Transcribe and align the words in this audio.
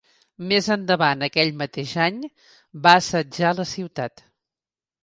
Més 0.51 0.69
endavant 0.75 1.21
aquell 1.27 1.53
mateix 1.59 1.93
any, 2.07 2.19
va 2.89 2.99
assetjar 3.03 3.57
la 3.63 3.69
ciutat. 3.77 4.27